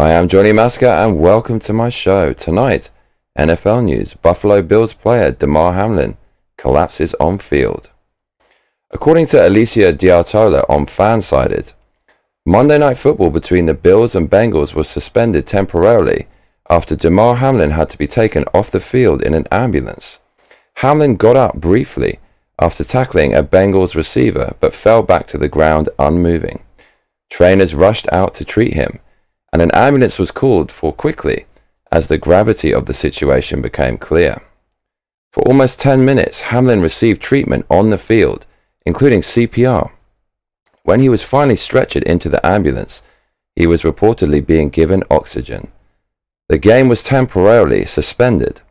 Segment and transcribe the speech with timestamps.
[0.00, 2.32] Hi, I'm Johnny Massacre and welcome to my show.
[2.32, 2.92] Tonight,
[3.36, 4.14] NFL news.
[4.14, 6.16] Buffalo Bills player Damar Hamlin
[6.56, 7.90] collapses on field.
[8.92, 11.72] According to Alicia de Artola on Fansided,
[12.46, 16.28] Monday Night Football between the Bills and Bengals was suspended temporarily
[16.70, 20.20] after Damar Hamlin had to be taken off the field in an ambulance.
[20.74, 22.20] Hamlin got up briefly
[22.60, 26.62] after tackling a Bengals receiver but fell back to the ground unmoving.
[27.30, 29.00] Trainers rushed out to treat him,
[29.52, 31.46] and an ambulance was called for quickly
[31.90, 34.42] as the gravity of the situation became clear.
[35.32, 38.46] For almost 10 minutes, Hamlin received treatment on the field,
[38.84, 39.90] including CPR.
[40.82, 43.02] When he was finally stretchered into the ambulance,
[43.54, 45.72] he was reportedly being given oxygen.
[46.48, 48.62] The game was temporarily suspended.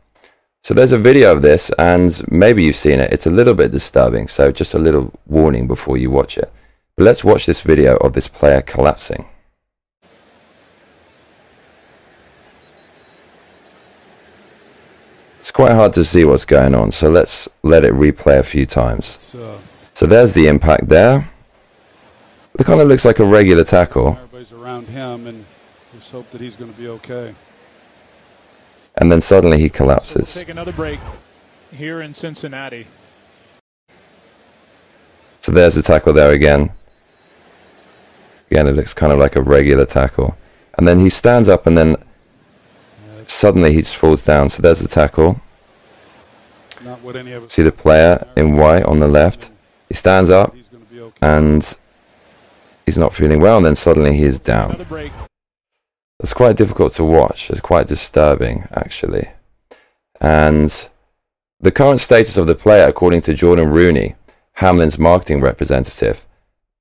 [0.64, 3.12] So there's a video of this, and maybe you've seen it.
[3.12, 6.52] It's a little bit disturbing, so just a little warning before you watch it.
[6.96, 9.26] But let's watch this video of this player collapsing.
[15.38, 18.66] It's quite hard to see what's going on, so let's let it replay a few
[18.66, 19.34] times.
[19.94, 21.30] So there's the impact there.
[22.58, 24.16] It kind of looks like a regular tackle.
[24.16, 25.46] Everybody's around him, and
[25.94, 27.34] just hope that he's going to be okay.
[28.96, 30.34] And then suddenly he So we'll collapses.
[30.34, 30.98] take another break
[31.70, 32.88] here in Cincinnati.
[35.40, 36.72] So there's the tackle there again.
[38.50, 40.36] Again, it looks kind of like a regular tackle.
[40.76, 41.96] And then he stands up and then
[43.30, 44.48] suddenly he just falls down.
[44.48, 45.40] So there's the tackle.
[46.82, 47.50] Not what any of.
[47.50, 49.50] See the player in white on the left.
[49.88, 51.16] He stands up He's going to be okay.
[51.22, 51.76] and
[52.86, 53.56] he's not feeling well.
[53.56, 54.86] And then suddenly he's down.
[56.20, 57.50] It's quite difficult to watch.
[57.50, 59.28] It's quite disturbing, actually.
[60.20, 60.88] And
[61.60, 64.16] the current status of the player, according to Jordan Rooney,
[64.54, 66.26] Hamlin's marketing representative,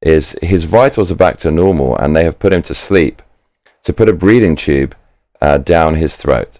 [0.01, 3.21] is his vitals are back to normal and they have put him to sleep
[3.83, 4.95] to put a breathing tube
[5.41, 6.59] uh, down his throat.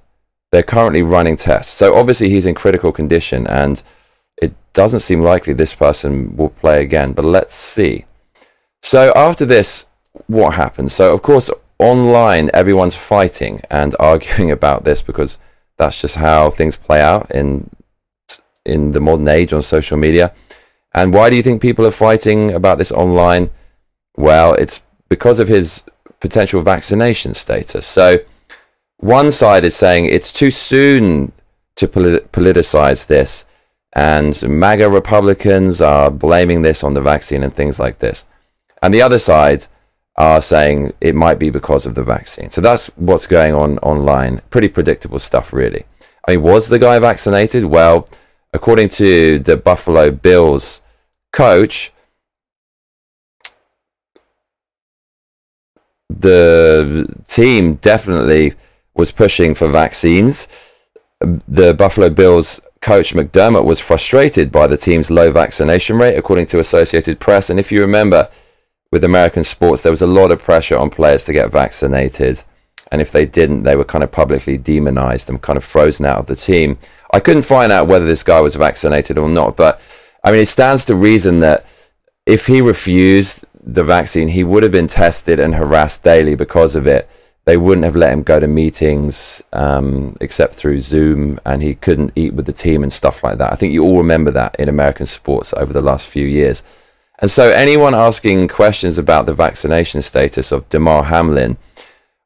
[0.52, 1.74] They're currently running tests.
[1.74, 3.82] So obviously he's in critical condition and
[4.42, 8.06] it doesn't seem likely this person will play again, but let's see.
[8.82, 9.86] So after this,
[10.28, 10.94] what happens?
[10.94, 15.38] So of course, online everyone's fighting and arguing about this because
[15.78, 17.70] that's just how things play out in
[18.66, 20.34] in the modern age on social media.
[20.94, 23.50] And why do you think people are fighting about this online?
[24.18, 25.84] Well, it's because of his
[26.20, 27.86] potential vaccination status.
[27.86, 28.20] So
[28.98, 31.32] one side is saying it's too soon
[31.76, 33.46] to polit- politicize this,
[33.94, 38.26] and MAGA Republicans are blaming this on the vaccine and things like this.
[38.82, 39.66] And the other side
[40.18, 42.50] are saying it might be because of the vaccine.
[42.50, 44.42] So that's what's going on online.
[44.50, 45.86] Pretty predictable stuff, really.
[46.28, 47.66] I mean, was the guy vaccinated?
[47.66, 48.10] Well,
[48.52, 50.82] according to the Buffalo Bills
[51.32, 51.94] coach,
[56.10, 58.54] the team definitely
[58.98, 60.48] was pushing for vaccines.
[61.20, 66.60] The Buffalo Bills coach McDermott was frustrated by the team's low vaccination rate, according to
[66.60, 67.50] Associated Press.
[67.50, 68.30] And if you remember,
[68.92, 72.44] with American sports, there was a lot of pressure on players to get vaccinated.
[72.92, 76.20] And if they didn't, they were kind of publicly demonized and kind of frozen out
[76.20, 76.78] of the team.
[77.14, 79.82] I couldn't find out whether this guy was vaccinated or not, but
[80.24, 81.66] I mean, it stands to reason that
[82.26, 86.88] if he refused the vaccine, he would have been tested and harassed daily because of
[86.88, 87.10] it.
[87.48, 92.12] They wouldn't have let him go to meetings um, except through Zoom, and he couldn't
[92.14, 93.54] eat with the team and stuff like that.
[93.54, 96.62] I think you all remember that in American sports over the last few years.
[97.20, 101.56] And so, anyone asking questions about the vaccination status of Damar Hamlin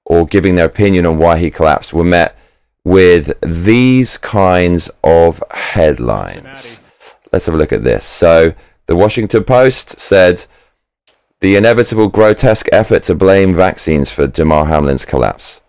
[0.06, 2.36] or giving their opinion on why he collapsed were met
[2.84, 6.32] with these kinds of headlines.
[6.34, 7.28] Cincinnati.
[7.32, 8.06] Let's have a look at this.
[8.06, 8.56] So,
[8.88, 10.48] the Washington Post said
[11.42, 15.60] the inevitable grotesque effort to blame vaccines for Damar Hamlin's collapse.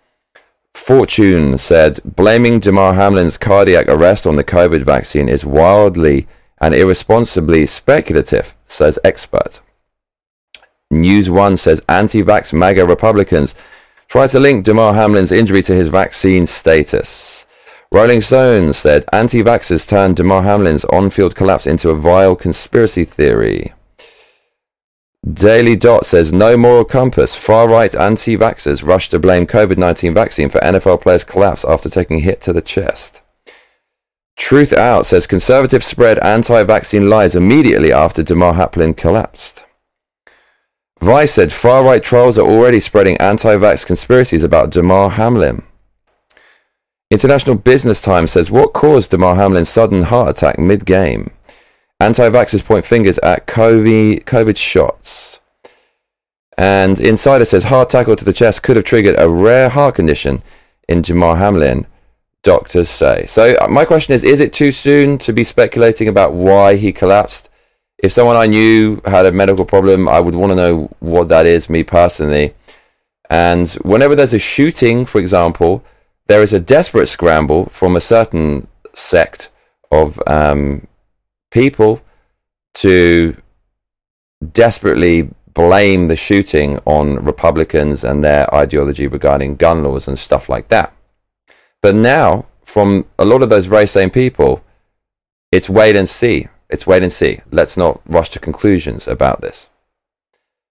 [0.75, 6.29] Fortune said blaming Damar Hamlin's cardiac arrest on the COVID vaccine is wildly
[6.61, 9.61] and irresponsibly speculative, says expert.
[10.91, 13.55] News One says anti vax MAGA Republicans
[14.09, 17.47] try to link Damar Hamlin's injury to his vaccine status.
[17.91, 23.05] Rolling Stone said anti vaxxers turned Damar Hamlin's on field collapse into a vile conspiracy
[23.05, 23.73] theory.
[25.31, 27.37] Daily Dot says no moral compass.
[27.37, 31.89] Far right anti vaxxers rush to blame COVID 19 vaccine for NFL players' collapse after
[31.89, 33.23] taking hit to the chest.
[34.37, 39.65] Truth Out says conservatives spread anti vaccine lies immediately after Damar Hamlin collapsed.
[41.01, 45.63] Vice said far right trolls are already spreading anti vax conspiracies about Damar Hamlin.
[47.13, 51.31] International Business Times says what caused Damar Hamlin's sudden heart attack mid game?
[52.03, 55.39] Anti vaxxers point fingers at COVID, COVID shots.
[56.59, 60.43] And Insider says hard tackle to the chest could have triggered a rare heart condition
[60.89, 61.87] in Damar Hamlin,
[62.43, 63.27] doctors say.
[63.27, 66.93] So uh, my question is, is it too soon to be speculating about why he
[66.93, 67.49] collapsed?
[67.99, 71.47] If someone I knew had a medical problem, I would want to know what that
[71.47, 72.53] is, me personally.
[73.31, 75.85] And whenever there's a shooting, for example,
[76.27, 79.51] there is a desperate scramble from a certain sect
[79.93, 80.89] of um,
[81.53, 82.03] people
[82.75, 83.37] to
[84.53, 90.69] desperately blame the shooting on Republicans and their ideology regarding gun laws and stuff like
[90.69, 90.93] that.
[91.83, 94.65] But now, from a lot of those very same people,
[95.53, 96.49] it's wait and see.
[96.71, 97.41] It's wait and see.
[97.51, 99.69] Let's not rush to conclusions about this.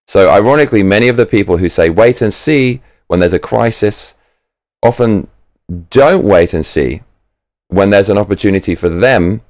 [0.07, 4.15] So, ironically, many of the people who say wait and see when there's a crisis
[4.81, 5.27] often
[5.89, 7.03] don't wait and see
[7.67, 9.41] when there's an opportunity for them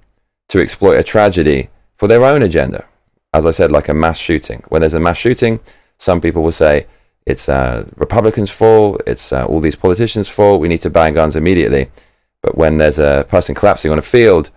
[0.52, 2.86] to exploit a tragedy for their own agenda
[3.34, 4.64] as I said, like a mass shooting.
[4.70, 5.60] When there's a mass shooting,
[5.98, 6.88] some people will say
[7.26, 11.36] it's uh, Republicans' fault, it's uh, all these politicians' fault, we need to ban guns
[11.36, 11.90] immediately.
[12.42, 14.50] But when there's a person collapsing on a field,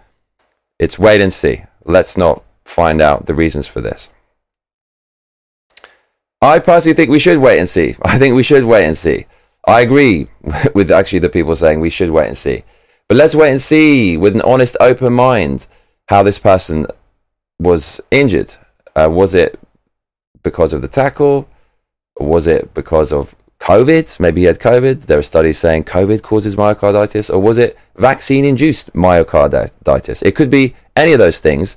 [0.78, 1.64] it's wait and see.
[1.84, 4.08] Let's not find out the reasons for this.
[6.40, 7.96] I personally think we should wait and see.
[8.02, 9.26] I think we should wait and see.
[9.66, 10.28] I agree
[10.74, 12.64] with actually the people saying we should wait and see.
[13.08, 15.66] But let's wait and see with an honest, open mind
[16.08, 16.86] how this person
[17.58, 18.56] was injured
[18.96, 19.58] uh, was it
[20.42, 21.48] because of the tackle?
[22.18, 24.20] Was it because of COVID?
[24.20, 25.06] Maybe he had COVID.
[25.06, 27.32] There are studies saying COVID causes myocarditis.
[27.32, 30.22] Or was it vaccine induced myocarditis?
[30.22, 31.76] It could be any of those things.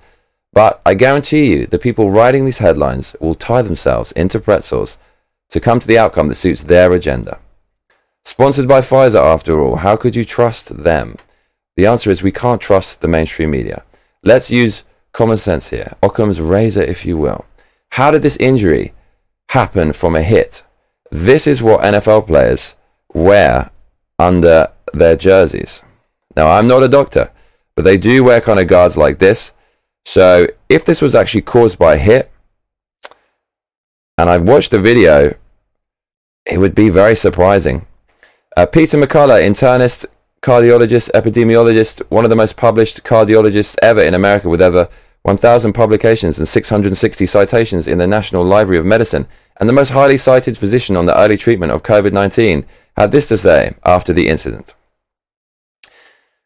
[0.53, 4.97] But I guarantee you, the people writing these headlines will tie themselves into pretzels
[5.50, 7.39] to come to the outcome that suits their agenda.
[8.25, 11.15] Sponsored by Pfizer, after all, how could you trust them?
[11.77, 13.83] The answer is we can't trust the mainstream media.
[14.27, 14.83] Let's use
[15.13, 15.95] common sense here.
[16.03, 17.45] Occam's razor, if you will.
[17.91, 18.94] How did this injury
[19.51, 20.65] happen from a hit?
[21.09, 22.75] This is what NFL players
[23.13, 23.71] wear
[24.19, 25.81] under their jerseys.
[26.35, 27.31] Now, I'm not a doctor,
[27.74, 29.53] but they do wear kind of guards like this.
[30.03, 32.30] So, if this was actually caused by a hit,
[34.18, 35.38] and I've watched the video,
[36.45, 37.88] it would be very surprising.
[38.57, 40.06] Uh, Peter McCullough, internist,
[40.41, 44.89] cardiologist, epidemiologist, one of the most published cardiologists ever in America with over
[45.23, 49.27] 1,000 publications and 660 citations in the National Library of Medicine,
[49.59, 53.27] and the most highly cited physician on the early treatment of COVID 19, had this
[53.27, 54.73] to say after the incident.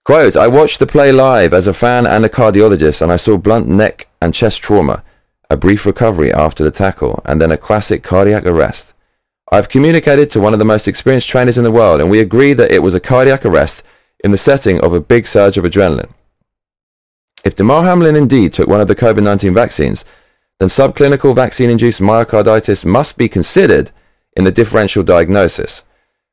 [0.03, 3.37] Quote, I watched the play live as a fan and a cardiologist, and I saw
[3.37, 5.03] blunt neck and chest trauma,
[5.49, 8.95] a brief recovery after the tackle, and then a classic cardiac arrest.
[9.53, 12.53] I've communicated to one of the most experienced trainers in the world, and we agree
[12.53, 13.83] that it was a cardiac arrest
[14.23, 16.13] in the setting of a big surge of adrenaline.
[17.43, 20.05] If Damar Hamlin indeed took one of the COVID 19 vaccines,
[20.59, 23.91] then subclinical vaccine induced myocarditis must be considered
[24.37, 25.83] in the differential diagnosis.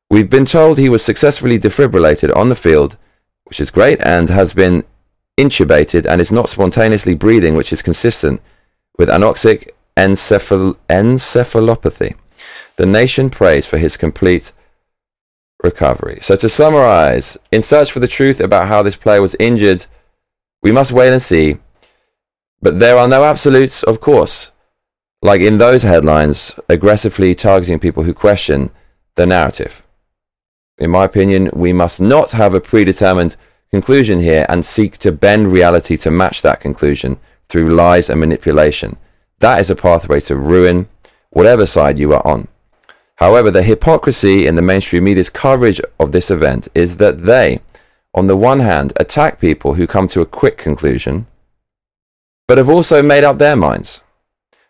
[0.09, 2.95] We've been told he was successfully defibrillated on the field,
[3.43, 4.85] which is great, and has been
[5.37, 8.41] intubated and is not spontaneously breathing, which is consistent
[8.97, 12.15] with anoxic encephal- encephalopathy.
[12.75, 14.51] The nation prays for his complete
[15.63, 16.19] recovery.
[16.21, 19.85] So, to summarize, in search for the truth about how this player was injured
[20.61, 21.57] we must wait and see.
[22.61, 24.51] But there are no absolutes, of course.
[25.21, 28.71] Like in those headlines, aggressively targeting people who question
[29.15, 29.83] the narrative.
[30.77, 33.35] In my opinion, we must not have a predetermined
[33.71, 38.97] conclusion here and seek to bend reality to match that conclusion through lies and manipulation.
[39.39, 40.87] That is a pathway to ruin,
[41.31, 42.47] whatever side you are on.
[43.15, 47.59] However, the hypocrisy in the mainstream media's coverage of this event is that they,
[48.13, 51.27] on the one hand, attack people who come to a quick conclusion,
[52.47, 54.01] but have also made up their minds.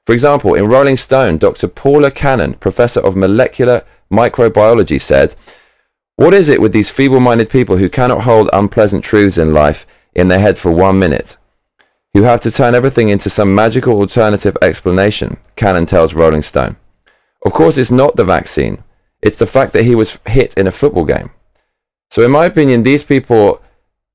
[0.06, 1.68] For example, in Rolling Stone, Dr.
[1.68, 5.36] Paula Cannon, professor of molecular microbiology, said,
[6.16, 9.86] What is it with these feeble minded people who cannot hold unpleasant truths in life
[10.16, 11.38] in their head for one minute?
[12.14, 16.76] Who have to turn everything into some magical alternative explanation, Cannon tells Rolling Stone.
[17.46, 18.84] Of course, it's not the vaccine,
[19.22, 21.32] it's the fact that he was hit in a football game.
[22.10, 23.62] So, in my opinion, these people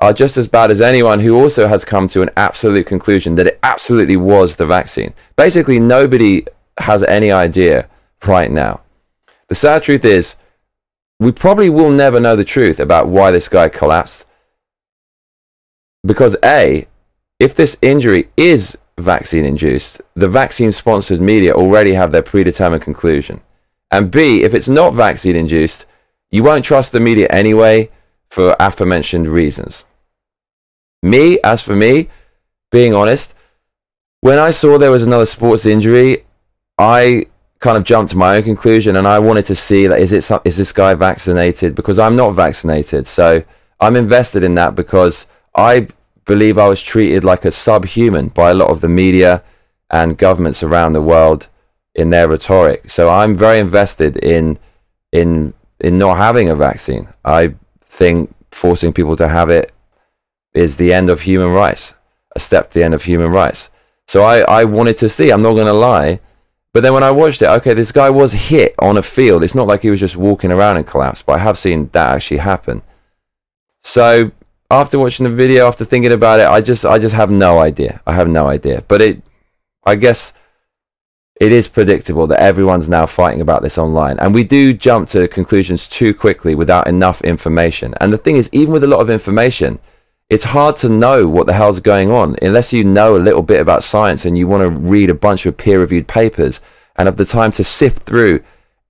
[0.00, 3.46] are just as bad as anyone who also has come to an absolute conclusion that
[3.46, 5.14] it absolutely was the vaccine.
[5.36, 6.44] Basically, nobody
[6.78, 7.88] has any idea
[8.26, 8.82] right now.
[9.48, 10.34] The sad truth is,
[11.20, 14.26] we probably will never know the truth about why this guy collapsed.
[16.04, 16.88] Because, A,
[17.38, 23.40] if this injury is vaccine induced, the vaccine sponsored media already have their predetermined conclusion.
[23.90, 25.86] And B, if it's not vaccine induced,
[26.30, 27.90] you won't trust the media anyway
[28.28, 29.84] for aforementioned reasons.
[31.02, 32.08] Me, as for me,
[32.72, 33.34] being honest,
[34.20, 36.24] when I saw there was another sports injury,
[36.78, 37.26] I
[37.60, 40.22] kind of jumped to my own conclusion, and I wanted to see that is it
[40.22, 41.74] some, is this guy vaccinated?
[41.74, 43.44] Because I'm not vaccinated, so
[43.80, 45.88] I'm invested in that because I
[46.24, 49.42] believe I was treated like a subhuman by a lot of the media
[49.90, 51.48] and governments around the world
[51.94, 52.90] in their rhetoric.
[52.90, 54.58] So I'm very invested in
[55.12, 57.08] in in not having a vaccine.
[57.24, 57.54] I
[57.88, 59.72] think forcing people to have it
[60.54, 61.94] is the end of human rights,
[62.34, 63.70] a step to the end of human rights.
[64.06, 66.20] So I, I wanted to see, I'm not going to lie.
[66.72, 69.44] But then when I watched it, okay, this guy was hit on a field.
[69.44, 72.14] It's not like he was just walking around and collapsed, but I have seen that
[72.14, 72.82] actually happen.
[73.82, 74.32] So
[74.70, 78.00] after watching the video, after thinking about it, I just I just have no idea.
[78.06, 78.82] I have no idea.
[78.88, 79.22] But it
[79.84, 80.32] I guess
[81.40, 84.18] it is predictable that everyone's now fighting about this online.
[84.18, 87.94] And we do jump to conclusions too quickly without enough information.
[88.00, 89.80] And the thing is, even with a lot of information,
[90.30, 93.60] it's hard to know what the hell's going on unless you know a little bit
[93.60, 96.60] about science and you want to read a bunch of peer reviewed papers
[96.96, 98.42] and have the time to sift through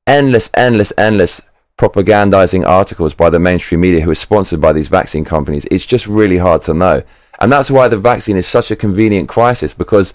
[0.06, 1.40] endless, endless, endless
[1.78, 5.66] propagandizing articles by the mainstream media who are sponsored by these vaccine companies.
[5.70, 7.02] It's just really hard to know.
[7.40, 10.14] And that's why the vaccine is such a convenient crisis because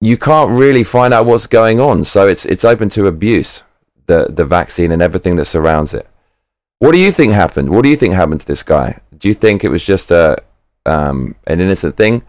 [0.00, 2.04] you can't really find out what's going on.
[2.04, 3.62] So it's it's open to abuse,
[4.06, 6.06] the the vaccine and everything that surrounds it.
[6.78, 7.70] What do you think happened?
[7.70, 9.00] What do you think happened to this guy?
[9.16, 10.38] Do you think it was just a
[10.86, 12.22] um, an innocent thing?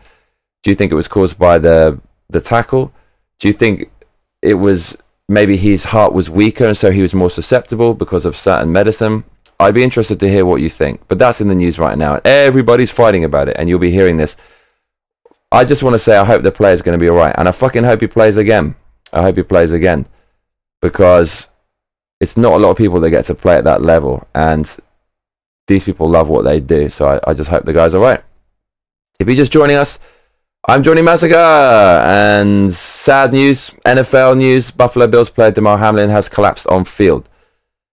[0.64, 2.92] Do you think it was caused by the the tackle?
[3.40, 3.90] Do you think
[4.42, 4.98] it was
[5.32, 9.24] maybe his heart was weaker and so he was more susceptible because of certain medicine?
[9.60, 11.08] I'd be interested to hear what you think.
[11.08, 12.20] But that's in the news right now.
[12.26, 14.36] Everybody's fighting about it, and you'll be hearing this
[15.52, 17.50] I just want to say I hope the player's going to be all right, and
[17.50, 18.76] I fucking hope he plays again.
[19.12, 20.06] I hope he plays again
[20.82, 21.50] because
[22.22, 24.66] it's not a lot of people that get to play at that level, and
[25.68, 26.90] these people love what they do.
[26.90, 28.24] So I, I just hope the guy's all right.
[29.20, 30.00] If you're just joining us,
[30.68, 36.68] I'm Johnny Massacre, and sad news, NFL news: Buffalo Bills player Damar Hamlin has collapsed
[36.68, 37.28] on field.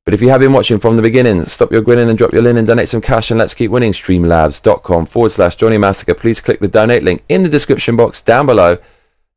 [0.04, 2.42] But if you have been watching from the beginning, stop your grinning and drop your
[2.42, 3.92] linen, donate some cash, and let's keep winning.
[3.94, 6.12] Streamlabs.com forward slash Johnny Massacre.
[6.14, 8.76] Please click the donate link in the description box down below.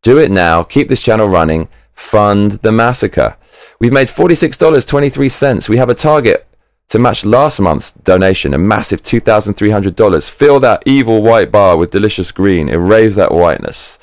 [0.02, 0.64] Do it now.
[0.64, 1.70] Keep this channel running.
[1.94, 3.38] Fund the massacre.
[3.80, 5.70] We've made $46.23.
[5.70, 6.48] We have a target
[6.92, 10.30] to match last month's donation, a massive $2,300.
[10.30, 12.68] Fill that evil white bar with delicious green.
[12.68, 13.98] Erase that whiteness.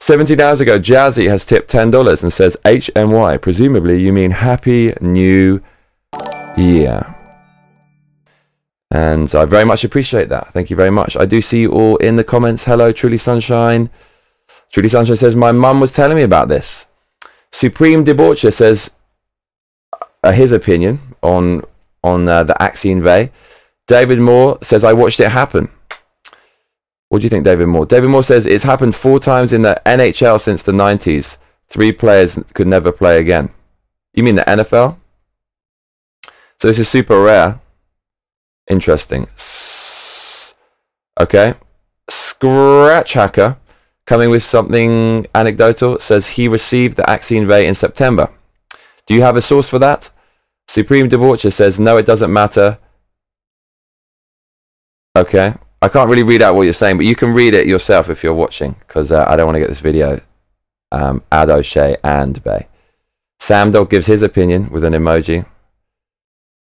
[0.00, 3.40] 17 hours ago, Jazzy has tipped $10 and says HNY.
[3.40, 5.62] Presumably, you mean Happy New
[6.56, 7.14] Year.
[8.90, 10.52] And I very much appreciate that.
[10.52, 11.16] Thank you very much.
[11.16, 12.64] I do see you all in the comments.
[12.64, 13.88] Hello, Truly Sunshine.
[14.72, 16.86] Truly Sunshine says, My mum was telling me about this.
[17.52, 18.90] Supreme Debaucher says
[20.24, 21.62] uh, his opinion on
[22.02, 23.30] on uh, the Aksine Ve.
[23.86, 25.68] David Moore says, I watched it happen.
[27.08, 27.86] What do you think, David Moore?
[27.86, 31.38] David Moore says, It's happened four times in the NHL since the 90s.
[31.68, 33.50] Three players could never play again.
[34.14, 34.96] You mean the NFL?
[36.58, 37.60] So this is super rare.
[38.68, 39.28] Interesting.
[41.20, 41.54] Okay.
[42.08, 43.56] Scratch Hacker
[44.06, 48.30] coming with something anecdotal says he received the Aksine Ve in September.
[49.06, 50.10] Do you have a source for that?
[50.68, 52.78] Supreme Debaucher says no, it doesn't matter.
[55.16, 55.54] Okay.
[55.82, 58.24] I can't really read out what you're saying, but you can read it yourself if
[58.24, 60.20] you're watching, because uh, I don't want to get this video
[60.90, 62.68] um, ad O'Shea and Bay.
[63.38, 65.46] Sam Dog gives his opinion with an emoji.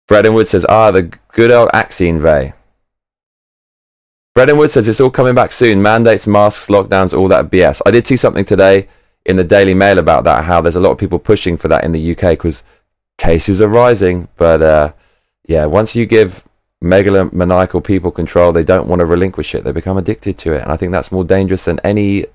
[0.09, 2.53] Bredenwood says, ah, the good old Aksine Ve.
[4.37, 5.81] Bredenwood says it's all coming back soon.
[5.81, 7.81] Mandates, masks, lockdowns, all that BS.
[7.85, 8.87] I did see something today
[9.25, 11.83] in the Daily Mail about that, how there's a lot of people pushing for that
[11.83, 12.63] in the UK because
[13.17, 14.27] cases are rising.
[14.37, 14.93] But uh,
[15.47, 16.43] yeah, once you give
[16.83, 19.63] megalomaniacal people control, they don't want to relinquish it.
[19.63, 20.61] They become addicted to it.
[20.61, 22.25] And I think that's more dangerous than any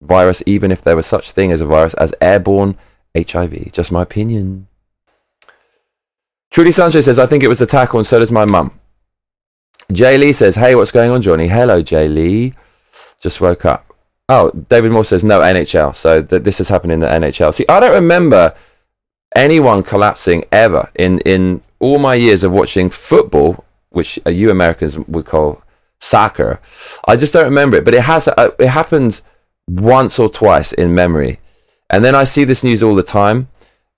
[0.00, 2.76] virus, even if there was such thing as a virus, as airborne
[3.16, 3.72] HIV.
[3.72, 4.68] Just my opinion.
[6.50, 8.78] Trudy Sanchez says, I think it was the tackle, and so does my mum.
[9.92, 11.48] Jay Lee says, Hey, what's going on, Johnny?
[11.48, 12.54] Hello, Jay Lee.
[13.20, 13.92] Just woke up.
[14.28, 15.94] Oh, David Moore says, No, NHL.
[15.94, 17.52] So th- this has happened in the NHL.
[17.52, 18.54] See, I don't remember
[19.34, 24.98] anyone collapsing ever in, in all my years of watching football, which uh, you Americans
[24.98, 25.62] would call
[26.00, 26.60] soccer.
[27.06, 29.20] I just don't remember it, but it has uh, it happened
[29.68, 31.40] once or twice in memory.
[31.90, 33.48] And then I see this news all the time.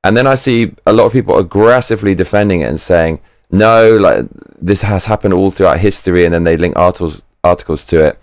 [0.04, 4.26] And then I see a lot of people aggressively defending it and saying, no, like
[4.60, 8.18] this has happened all throughout history, and then they link articles articles to it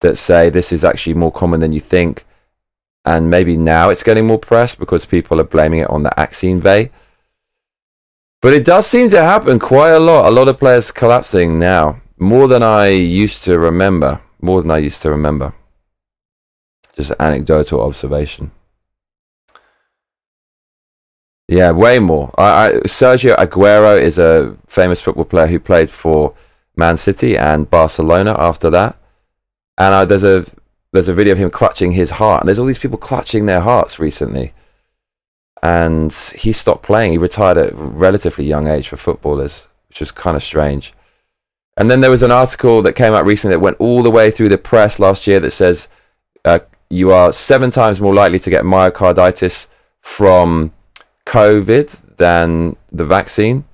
[0.00, 2.24] that say this is actually more common than you think,
[3.04, 6.60] and maybe now it's getting more press because people are blaming it on the Aksine
[6.60, 6.90] Ve.
[8.42, 10.26] But it does seem to happen quite a lot.
[10.26, 14.20] A lot of players collapsing now, more than I used to remember.
[14.40, 15.54] More than I used to remember.
[16.96, 18.50] Just anecdotal observation.
[21.48, 22.32] Yeah, way more.
[22.38, 26.34] I, I, Sergio Aguero is a famous football player who played for
[26.76, 28.96] Man City and Barcelona after that.
[29.76, 30.46] And uh, there's a
[30.92, 32.42] there's a video of him clutching his heart.
[32.42, 34.52] And there's all these people clutching their hearts recently.
[35.62, 37.12] And he stopped playing.
[37.12, 40.94] He retired at a relatively young age for footballers, which was kind of strange.
[41.76, 44.30] And then there was an article that came out recently that went all the way
[44.30, 45.88] through the press last year that says
[46.44, 49.68] uh, you are seven times more likely to get myocarditis
[50.00, 50.72] from
[51.26, 53.64] COVID than the vaccine.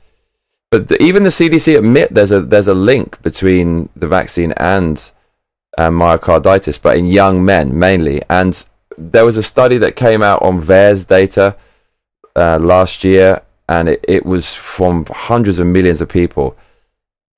[0.70, 5.10] But the, even the CDC admit there's a there's a link between the vaccine and
[5.76, 8.22] uh, myocarditis, but in young men mainly.
[8.28, 8.64] And
[8.96, 11.56] there was a study that came out on VAERS data
[12.34, 16.56] uh, last year, and it, it was from hundreds of millions of people.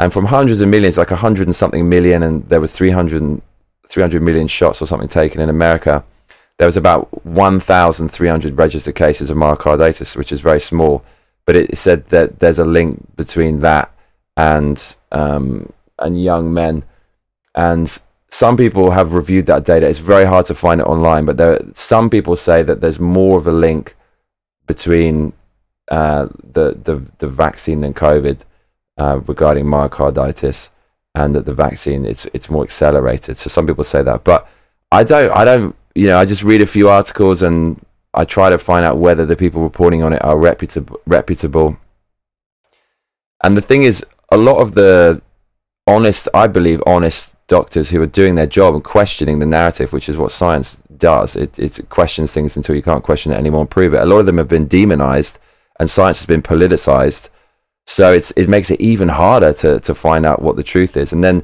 [0.01, 3.43] And from hundreds of millions, like a hundred and something million, and there were 300,
[3.89, 6.05] 300 million shots or something taken in America
[6.59, 11.05] there was about 1,300 registered cases of myocarditis, which is very small.
[11.47, 13.91] But it said that there's a link between that
[14.37, 16.85] and um, and young men.
[17.55, 19.89] And some people have reviewed that data.
[19.89, 23.39] It's very hard to find it online, but there some people say that there's more
[23.39, 23.97] of a link
[24.67, 25.33] between
[25.91, 28.45] uh, the the the vaccine than COVID
[28.99, 30.69] uh, regarding myocarditis,
[31.15, 33.39] and that the vaccine it's it's more accelerated.
[33.39, 34.49] So some people say that, but
[34.93, 38.51] I don't I don't you know, I just read a few articles and I try
[38.51, 41.01] to find out whether the people reporting on it are reputable.
[41.07, 41.77] reputable.
[43.43, 45.21] And the thing is, a lot of the
[45.89, 50.09] honest, I believe, honest doctors who are doing their job and questioning the narrative, which
[50.09, 51.35] is what science does.
[51.35, 54.03] It, it questions things until you can't question it anymore and prove it.
[54.03, 55.39] A lot of them have been demonized
[55.81, 57.31] and science has been politicized.
[57.87, 61.13] So it's, it makes it even harder to, to find out what the truth is.
[61.13, 61.43] And then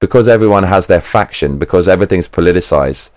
[0.00, 3.10] because everyone has their faction, because everything's politicized,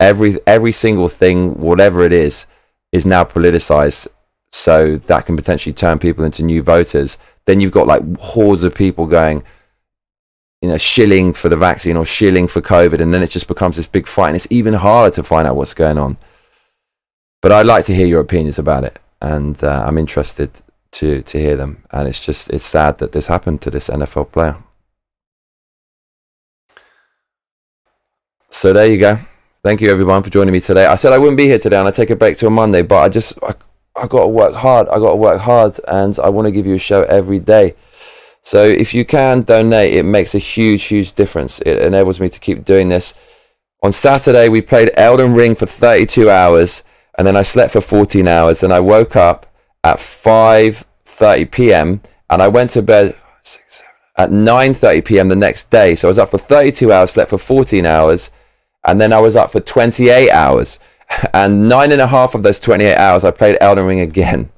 [0.00, 2.46] every every single thing, whatever it is,
[2.92, 4.08] is now politicized.
[4.52, 7.18] So that can potentially turn people into new voters.
[7.44, 9.44] Then you've got like hordes of people going,
[10.60, 13.76] you know, shilling for the vaccine or shilling for COVID, and then it just becomes
[13.76, 16.16] this big fight, and it's even harder to find out what's going on.
[17.40, 20.50] But I'd like to hear your opinions about it, and uh, I'm interested
[20.92, 21.84] to to hear them.
[21.90, 24.56] And it's just it's sad that this happened to this NFL player.
[28.50, 29.18] So there you go.
[29.62, 30.86] Thank you everyone for joining me today.
[30.86, 32.98] I said I wouldn't be here today and I take a break till Monday, but
[32.98, 33.54] I just I,
[33.96, 34.88] I got to work hard.
[34.88, 37.74] I got to work hard and I want to give you a show every day.
[38.42, 41.60] So if you can donate, it makes a huge huge difference.
[41.60, 43.18] It enables me to keep doing this.
[43.82, 46.82] On Saturday we played Elden Ring for 32 hours
[47.16, 49.46] and then I slept for 14 hours and I woke up
[49.84, 52.02] at 5:30 p.m.
[52.28, 53.16] and I went to bed
[54.16, 55.28] at 9:30 p.m.
[55.28, 55.94] the next day.
[55.94, 58.30] So I was up for 32 hours, slept for 14 hours
[58.84, 60.78] and then I was up for 28 hours.
[61.34, 64.50] And nine and a half of those 28 hours, I played Elden Ring again.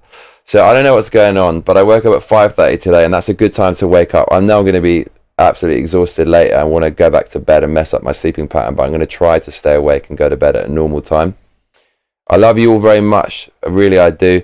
[0.44, 3.14] So I don't know what's going on, but I woke up at 5:30 today, and
[3.14, 4.28] that's a good time to wake up.
[4.30, 5.06] I know I'm going to be
[5.38, 6.56] absolutely exhausted later.
[6.56, 8.90] I want to go back to bed and mess up my sleeping pattern, but I'm
[8.90, 11.36] going to try to stay awake and go to bed at a normal time.
[12.28, 13.50] I love you all very much.
[13.66, 14.42] Really, I do.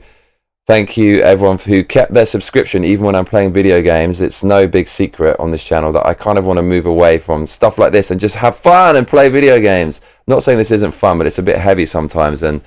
[0.67, 4.21] Thank you, everyone, who kept their subscription even when I'm playing video games.
[4.21, 7.19] It's no big secret on this channel that I kind of want to move away
[7.19, 10.03] from stuff like this and just have fun and play video games.
[10.27, 12.43] not saying this isn't fun, but it's a bit heavy sometimes.
[12.43, 12.61] And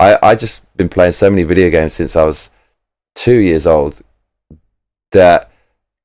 [0.00, 2.48] I, I just been playing so many video games since I was
[3.14, 4.02] two years old
[5.12, 5.50] that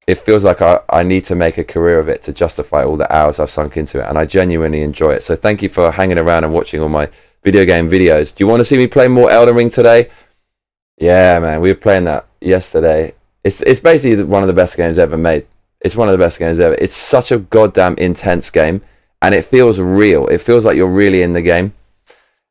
[0.07, 2.95] it feels like I, I need to make a career of it to justify all
[2.95, 4.07] the hours I've sunk into it.
[4.07, 5.23] And I genuinely enjoy it.
[5.23, 7.09] So thank you for hanging around and watching all my
[7.43, 8.33] video game videos.
[8.33, 10.09] Do you want to see me play more Elden Ring today?
[10.97, 13.13] Yeah, man, we were playing that yesterday.
[13.43, 15.45] It's it's basically one of the best games ever made.
[15.79, 16.75] It's one of the best games ever.
[16.75, 18.81] It's such a goddamn intense game,
[19.21, 20.27] and it feels real.
[20.27, 21.73] It feels like you're really in the game.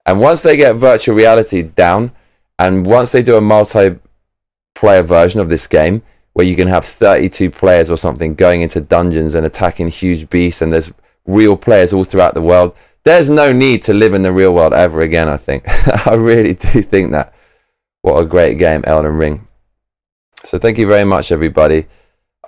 [0.06, 2.12] And once they get virtual reality down,
[2.58, 3.40] and once they do a
[4.76, 8.80] multiplayer version of this game where you can have 32 players or something going into
[8.80, 10.92] dungeons and attacking huge beasts, and there's
[11.26, 14.74] real players all throughout the world, there's no need to live in the real world
[14.74, 15.28] ever again.
[15.28, 15.64] I think
[16.06, 17.32] I really do think that.
[18.02, 19.48] What a great game, Elden Ring.
[20.44, 21.86] So thank you very much, everybody.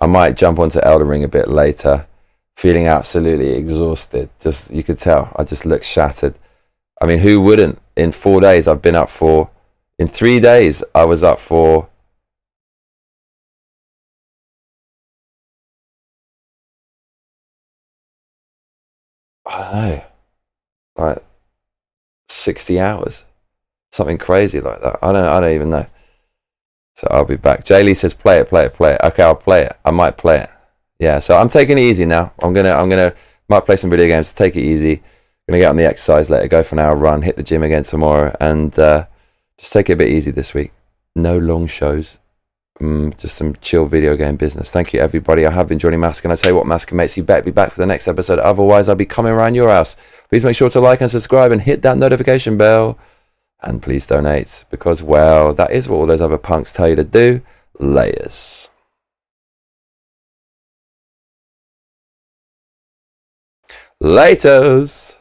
[0.01, 2.07] I might jump onto Elden Ring a bit later,
[2.57, 4.31] feeling absolutely exhausted.
[4.39, 6.39] Just you could tell, I just look shattered.
[7.01, 7.81] I mean, who wouldn't?
[7.97, 9.51] In four days, I've been up for.
[9.99, 11.89] In three days, I was up for.
[19.49, 20.03] I don't know,
[20.97, 21.25] like
[22.29, 23.25] sixty hours
[23.91, 24.99] something crazy like that.
[25.03, 25.87] I don't I don't even know.
[26.97, 27.65] So I'll be back.
[27.65, 29.01] Jaylee says play it, play it, play it.
[29.03, 29.77] Okay, I'll play it.
[29.85, 30.51] I might play it.
[30.99, 32.33] Yeah, so I'm taking it easy now.
[32.41, 33.15] I'm gonna I'm gonna
[33.49, 35.03] might play some video games, take it easy.
[35.49, 37.63] Gonna get on the exercise, let it go for an hour run, hit the gym
[37.63, 39.07] again tomorrow, and uh,
[39.57, 40.73] just take it a bit easy this week.
[41.17, 42.19] no long shows.
[42.81, 44.71] Mm, just some chill video game business.
[44.71, 45.45] Thank you, everybody.
[45.45, 47.51] I have been joining Mask, and I tell you what, Mask mates, you better be
[47.51, 48.39] back for the next episode.
[48.39, 49.97] Otherwise, I'll be coming around your house.
[50.29, 52.97] Please make sure to like and subscribe and hit that notification bell.
[53.61, 57.03] And please donate because, well, that is what all those other punks tell you to
[57.05, 57.41] do.
[57.81, 58.69] Layers.
[64.01, 65.17] Laters.